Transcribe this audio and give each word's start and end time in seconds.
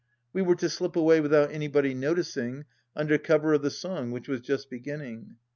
We 0.33 0.41
were 0.41 0.55
to 0.55 0.67
slip 0.67 0.95
away 0.95 1.21
without 1.21 1.51
anybody 1.51 1.93
noticing, 1.93 2.65
under 2.95 3.19
cover 3.19 3.53
of 3.53 3.61
the 3.61 3.69
song 3.69 4.09
which 4.09 4.27
was 4.27 4.41
just 4.41 4.67
beginning. 4.67 5.35